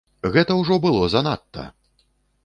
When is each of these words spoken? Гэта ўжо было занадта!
Гэта 0.35 0.55
ўжо 0.61 0.77
было 0.85 1.09
занадта! 1.15 1.67